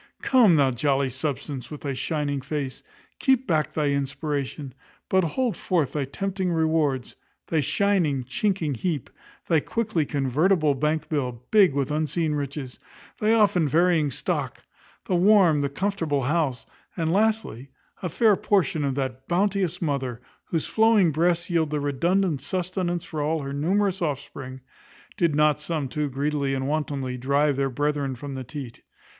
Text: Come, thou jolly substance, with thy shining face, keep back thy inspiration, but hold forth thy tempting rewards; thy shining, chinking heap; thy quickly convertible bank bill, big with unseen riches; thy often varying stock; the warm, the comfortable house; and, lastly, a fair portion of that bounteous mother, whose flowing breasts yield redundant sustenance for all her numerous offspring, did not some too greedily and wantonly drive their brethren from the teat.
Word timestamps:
Come, 0.23 0.55
thou 0.55 0.71
jolly 0.71 1.11
substance, 1.11 1.69
with 1.69 1.81
thy 1.81 1.93
shining 1.93 2.41
face, 2.41 2.81
keep 3.19 3.45
back 3.45 3.71
thy 3.71 3.89
inspiration, 3.89 4.73
but 5.09 5.23
hold 5.23 5.55
forth 5.55 5.93
thy 5.93 6.05
tempting 6.05 6.51
rewards; 6.51 7.15
thy 7.49 7.59
shining, 7.59 8.23
chinking 8.23 8.73
heap; 8.73 9.11
thy 9.47 9.59
quickly 9.59 10.07
convertible 10.07 10.73
bank 10.73 11.07
bill, 11.07 11.43
big 11.51 11.75
with 11.75 11.91
unseen 11.91 12.33
riches; 12.33 12.79
thy 13.19 13.33
often 13.35 13.67
varying 13.67 14.09
stock; 14.09 14.63
the 15.05 15.15
warm, 15.15 15.61
the 15.61 15.69
comfortable 15.69 16.23
house; 16.23 16.65
and, 16.97 17.13
lastly, 17.13 17.69
a 18.01 18.09
fair 18.09 18.35
portion 18.35 18.83
of 18.83 18.95
that 18.95 19.27
bounteous 19.27 19.83
mother, 19.83 20.19
whose 20.45 20.65
flowing 20.65 21.11
breasts 21.11 21.47
yield 21.47 21.71
redundant 21.71 22.41
sustenance 22.41 23.03
for 23.03 23.21
all 23.21 23.43
her 23.43 23.53
numerous 23.53 24.01
offspring, 24.01 24.61
did 25.15 25.35
not 25.35 25.59
some 25.59 25.87
too 25.87 26.09
greedily 26.09 26.55
and 26.55 26.67
wantonly 26.67 27.19
drive 27.19 27.55
their 27.55 27.69
brethren 27.69 28.15
from 28.15 28.33
the 28.33 28.43
teat. 28.43 28.81